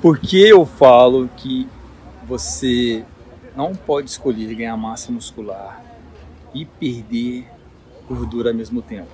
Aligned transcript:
Por 0.00 0.20
que 0.20 0.40
eu 0.40 0.64
falo 0.64 1.28
que 1.36 1.66
você 2.24 3.04
não 3.56 3.74
pode 3.74 4.08
escolher 4.08 4.54
ganhar 4.54 4.76
massa 4.76 5.10
muscular 5.10 5.82
e 6.54 6.64
perder 6.64 7.48
gordura 8.08 8.50
ao 8.50 8.54
mesmo 8.54 8.80
tempo? 8.80 9.08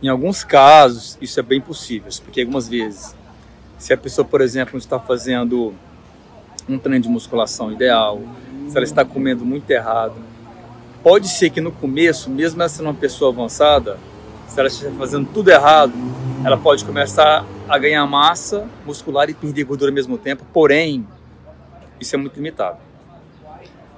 Em 0.00 0.06
alguns 0.06 0.44
casos, 0.44 1.18
isso 1.20 1.40
é 1.40 1.42
bem 1.42 1.60
possível, 1.60 2.12
porque 2.22 2.42
algumas 2.42 2.68
vezes, 2.68 3.16
se 3.76 3.92
a 3.92 3.96
pessoa, 3.96 4.24
por 4.24 4.40
exemplo, 4.40 4.78
está 4.78 5.00
fazendo 5.00 5.74
um 6.68 6.78
treino 6.78 7.02
de 7.02 7.08
musculação 7.08 7.72
ideal, 7.72 8.20
se 8.68 8.76
ela 8.76 8.84
está 8.84 9.04
comendo 9.04 9.44
muito 9.44 9.68
errado, 9.68 10.14
pode 11.02 11.26
ser 11.26 11.50
que 11.50 11.60
no 11.60 11.72
começo, 11.72 12.30
mesmo 12.30 12.62
ela 12.62 12.68
sendo 12.68 12.86
uma 12.86 12.94
pessoa 12.94 13.32
avançada, 13.32 13.98
se 14.46 14.60
ela 14.60 14.68
estiver 14.68 14.92
fazendo 14.92 15.28
tudo 15.34 15.50
errado, 15.50 15.92
ela 16.44 16.56
pode 16.56 16.84
começar 16.84 17.44
a 17.68 17.78
ganhar 17.78 18.04
massa 18.06 18.68
muscular 18.84 19.30
e 19.30 19.34
perder 19.34 19.64
gordura 19.64 19.90
ao 19.90 19.94
mesmo 19.94 20.18
tempo, 20.18 20.44
porém, 20.52 21.06
isso 22.00 22.16
é 22.16 22.18
muito 22.18 22.34
limitado. 22.34 22.78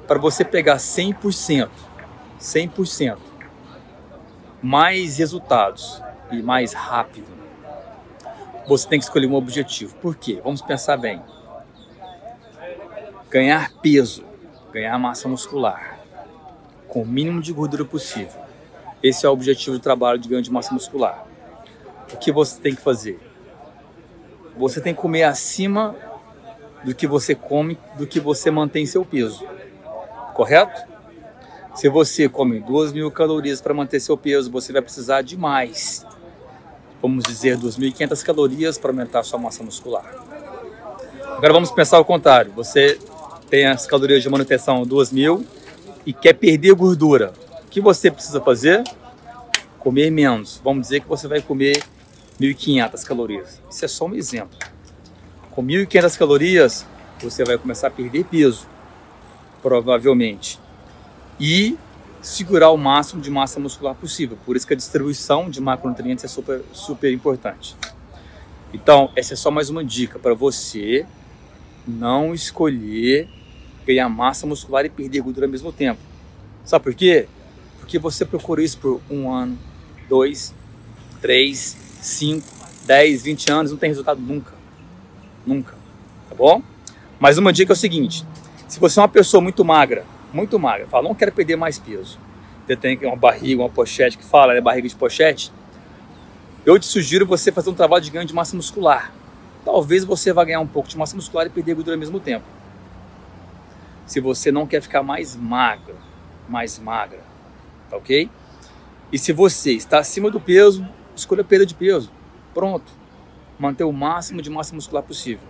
Para 0.06 0.18
você 0.18 0.44
pegar 0.44 0.76
100%, 0.76 1.70
100%, 2.38 3.16
mais 4.62 5.16
resultados 5.16 6.02
e 6.30 6.42
mais 6.42 6.74
rápido, 6.74 7.28
você 8.66 8.88
tem 8.88 8.98
que 8.98 9.04
escolher 9.06 9.26
um 9.26 9.34
objetivo. 9.34 9.94
Por 9.96 10.14
quê? 10.14 10.40
Vamos 10.44 10.60
pensar 10.60 10.98
bem. 10.98 11.22
Ganhar 13.30 13.72
peso, 13.82 14.24
ganhar 14.70 14.98
massa 14.98 15.28
muscular, 15.28 15.98
com 16.88 17.02
o 17.02 17.06
mínimo 17.06 17.40
de 17.40 17.52
gordura 17.52 17.86
possível. 17.86 18.42
Esse 19.02 19.24
é 19.24 19.28
o 19.28 19.32
objetivo 19.32 19.76
do 19.76 19.82
trabalho 19.82 20.18
de 20.18 20.28
ganho 20.28 20.42
de 20.42 20.52
massa 20.52 20.72
muscular. 20.74 21.26
O 22.14 22.16
que 22.16 22.30
você 22.30 22.60
tem 22.60 22.74
que 22.74 22.80
fazer? 22.80 23.18
Você 24.56 24.80
tem 24.80 24.94
que 24.94 25.00
comer 25.00 25.24
acima 25.24 25.96
do 26.84 26.94
que 26.94 27.06
você 27.06 27.34
come, 27.34 27.76
do 27.98 28.06
que 28.06 28.20
você 28.20 28.50
mantém 28.52 28.86
seu 28.86 29.04
peso. 29.04 29.44
Correto? 30.32 30.80
Se 31.74 31.88
você 31.88 32.28
come 32.28 32.60
2 32.60 32.92
mil 32.92 33.10
calorias 33.10 33.60
para 33.60 33.74
manter 33.74 33.98
seu 33.98 34.16
peso, 34.16 34.48
você 34.48 34.72
vai 34.72 34.80
precisar 34.80 35.22
de 35.22 35.36
mais. 35.36 36.06
Vamos 37.02 37.24
dizer 37.24 37.58
2.500 37.58 38.22
calorias 38.24 38.78
para 38.78 38.92
aumentar 38.92 39.24
sua 39.24 39.38
massa 39.38 39.64
muscular. 39.64 40.04
Agora 41.36 41.52
vamos 41.52 41.72
pensar 41.72 41.98
o 41.98 42.04
contrário. 42.04 42.52
Você 42.52 42.96
tem 43.50 43.66
as 43.66 43.86
calorias 43.86 44.22
de 44.22 44.30
manutenção 44.30 44.84
2.000 44.84 45.44
e 46.06 46.12
quer 46.12 46.34
perder 46.34 46.74
gordura. 46.74 47.32
O 47.64 47.68
que 47.68 47.80
você 47.80 48.08
precisa 48.08 48.40
fazer? 48.40 48.84
Comer 49.80 50.10
menos. 50.10 50.60
Vamos 50.62 50.82
dizer 50.82 51.00
que 51.00 51.08
você 51.08 51.26
vai 51.26 51.42
comer 51.42 51.82
1.500 52.40 53.04
calorias. 53.04 53.60
Isso 53.70 53.84
é 53.84 53.88
só 53.88 54.06
um 54.06 54.14
exemplo. 54.14 54.58
Com 55.50 55.64
1.500 55.64 56.18
calorias, 56.18 56.86
você 57.20 57.44
vai 57.44 57.56
começar 57.56 57.88
a 57.88 57.90
perder 57.90 58.24
peso, 58.24 58.66
provavelmente, 59.62 60.58
e 61.38 61.78
segurar 62.20 62.70
o 62.70 62.76
máximo 62.76 63.20
de 63.20 63.30
massa 63.30 63.60
muscular 63.60 63.94
possível. 63.94 64.38
Por 64.44 64.56
isso 64.56 64.66
que 64.66 64.72
a 64.72 64.76
distribuição 64.76 65.48
de 65.48 65.60
macronutrientes 65.60 66.24
é 66.24 66.28
super, 66.28 66.62
super 66.72 67.12
importante. 67.12 67.76
Então, 68.72 69.12
essa 69.14 69.34
é 69.34 69.36
só 69.36 69.50
mais 69.50 69.70
uma 69.70 69.84
dica 69.84 70.18
para 70.18 70.34
você 70.34 71.06
não 71.86 72.34
escolher 72.34 73.28
ganhar 73.86 74.08
massa 74.08 74.46
muscular 74.46 74.84
e 74.84 74.88
perder 74.88 75.20
gordura 75.20 75.46
ao 75.46 75.52
mesmo 75.52 75.70
tempo. 75.70 76.00
Sabe 76.64 76.82
por 76.82 76.94
quê? 76.94 77.28
Porque 77.78 77.98
você 77.98 78.24
procura 78.24 78.62
isso 78.62 78.78
por 78.78 79.00
um 79.10 79.30
ano, 79.30 79.58
dois, 80.08 80.54
três, 81.20 81.76
5, 82.04 82.46
10, 82.84 83.22
20 83.22 83.50
anos, 83.50 83.72
não 83.72 83.78
tem 83.78 83.88
resultado 83.88 84.20
nunca. 84.20 84.52
Nunca. 85.46 85.74
Tá 86.28 86.34
bom? 86.34 86.62
Mas 87.18 87.38
uma 87.38 87.52
dica 87.52 87.72
é 87.72 87.74
o 87.74 87.76
seguinte: 87.76 88.26
se 88.68 88.78
você 88.78 88.98
é 88.98 89.02
uma 89.02 89.08
pessoa 89.08 89.40
muito 89.40 89.64
magra, 89.64 90.04
muito 90.32 90.58
magra, 90.58 90.86
fala, 90.86 91.08
não 91.08 91.14
quero 91.14 91.32
perder 91.32 91.56
mais 91.56 91.78
peso, 91.78 92.18
você 92.66 92.76
tem 92.76 92.98
uma 93.04 93.16
barriga, 93.16 93.62
uma 93.62 93.70
pochete 93.70 94.18
que 94.18 94.24
fala, 94.24 94.52
né, 94.52 94.60
barriga 94.60 94.86
de 94.86 94.94
pochete, 94.94 95.50
eu 96.66 96.78
te 96.78 96.86
sugiro 96.86 97.26
você 97.26 97.50
fazer 97.50 97.70
um 97.70 97.74
trabalho 97.74 98.04
de 98.04 98.10
ganho 98.10 98.26
de 98.26 98.34
massa 98.34 98.54
muscular. 98.54 99.12
Talvez 99.64 100.04
você 100.04 100.30
vá 100.30 100.44
ganhar 100.44 100.60
um 100.60 100.66
pouco 100.66 100.88
de 100.88 100.98
massa 100.98 101.16
muscular 101.16 101.46
e 101.46 101.50
perder 101.50 101.74
gordura 101.74 101.96
ao 101.96 102.00
mesmo 102.00 102.20
tempo. 102.20 102.44
Se 104.04 104.20
você 104.20 104.52
não 104.52 104.66
quer 104.66 104.82
ficar 104.82 105.02
mais 105.02 105.34
magra, 105.34 105.96
mais 106.48 106.78
magra, 106.78 107.20
tá 107.88 107.96
ok? 107.96 108.28
E 109.10 109.18
se 109.18 109.32
você 109.32 109.72
está 109.72 110.00
acima 110.00 110.30
do 110.30 110.38
peso, 110.38 110.86
escolha 111.14 111.44
perda 111.44 111.66
de 111.66 111.74
peso. 111.74 112.10
Pronto. 112.52 112.92
Manter 113.58 113.84
o 113.84 113.92
máximo 113.92 114.42
de 114.42 114.50
massa 114.50 114.74
muscular 114.74 115.02
possível. 115.02 115.46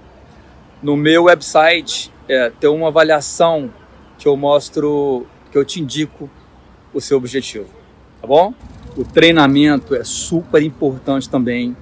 No 0.82 0.96
meu 0.96 1.24
website 1.24 2.12
é, 2.28 2.50
tem 2.50 2.68
uma 2.68 2.88
avaliação 2.88 3.72
que 4.18 4.28
eu 4.28 4.36
mostro, 4.36 5.26
que 5.50 5.58
eu 5.58 5.64
te 5.64 5.80
indico 5.80 6.28
o 6.92 7.00
seu 7.00 7.16
objetivo. 7.16 7.68
Tá 8.20 8.26
bom? 8.26 8.54
O 8.96 9.04
treinamento 9.04 9.94
é 9.94 10.04
super 10.04 10.62
importante 10.62 11.28
também 11.28 11.76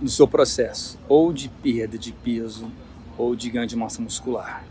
no 0.00 0.08
seu 0.08 0.28
processo, 0.28 0.98
ou 1.08 1.32
de 1.32 1.48
perda 1.48 1.98
de 1.98 2.12
peso, 2.12 2.70
ou 3.16 3.34
de 3.34 3.48
ganho 3.50 3.66
de 3.66 3.74
massa 3.74 4.00
muscular. 4.00 4.64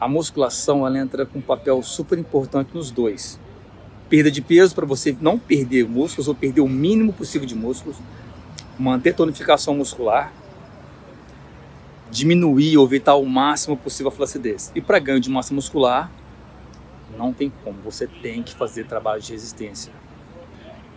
A 0.00 0.06
musculação 0.08 0.86
ela 0.86 0.98
entra 0.98 1.26
com 1.26 1.40
um 1.40 1.42
papel 1.42 1.82
super 1.82 2.18
importante 2.18 2.70
nos 2.74 2.90
dois 2.90 3.40
perda 4.08 4.30
de 4.30 4.40
peso 4.40 4.74
para 4.74 4.86
você 4.86 5.16
não 5.20 5.38
perder 5.38 5.88
músculos 5.88 6.28
ou 6.28 6.34
perder 6.34 6.60
o 6.60 6.68
mínimo 6.68 7.12
possível 7.12 7.46
de 7.46 7.54
músculos, 7.54 7.96
manter 8.78 9.14
tonificação 9.14 9.74
muscular, 9.74 10.32
diminuir 12.10 12.76
ou 12.76 12.86
evitar 12.86 13.14
o 13.16 13.26
máximo 13.26 13.76
possível 13.76 14.08
a 14.08 14.14
flacidez. 14.14 14.70
E 14.74 14.80
para 14.80 14.98
ganho 14.98 15.20
de 15.20 15.28
massa 15.28 15.52
muscular, 15.52 16.10
não 17.16 17.32
tem 17.32 17.52
como, 17.64 17.80
você 17.82 18.06
tem 18.06 18.42
que 18.42 18.54
fazer 18.54 18.86
trabalho 18.86 19.20
de 19.20 19.32
resistência. 19.32 19.92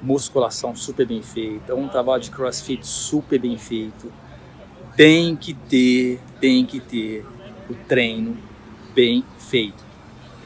Musculação 0.02 0.76
super 0.76 1.06
bem 1.06 1.22
feita, 1.22 1.76
um 1.76 1.88
trabalho 1.88 2.22
de 2.22 2.32
crossfit 2.32 2.86
super 2.86 3.40
bem 3.40 3.58
feito. 3.58 4.12
Tem 4.96 5.36
que 5.36 5.54
ter, 5.54 6.20
tem 6.40 6.66
que 6.66 6.80
ter 6.80 7.26
o 7.70 7.74
treino 7.74 8.38
bem 8.94 9.24
feito. 9.38 9.84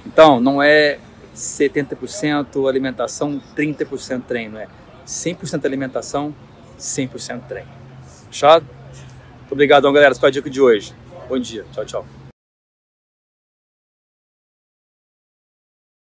Então, 0.06 0.40
não 0.40 0.62
é 0.62 1.00
70% 1.36 2.68
alimentação, 2.68 3.42
30% 3.56 4.24
treino. 4.28 4.58
É 4.58 4.68
100% 5.06 5.66
alimentação, 5.66 6.34
100% 6.80 7.42
treino. 7.48 7.70
Fechado? 8.30 8.66
Muito 9.40 9.52
obrigado, 9.52 9.84
galera. 9.92 10.12
Essa 10.12 10.20
foi 10.20 10.30
a 10.30 10.32
dica 10.32 10.50
de 10.50 10.62
hoje. 10.62 10.94
Bom 11.28 11.40
dia. 11.40 11.66
Tchau, 11.72 11.86
tchau. 11.86 12.23